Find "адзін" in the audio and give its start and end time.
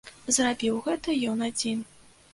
1.49-1.87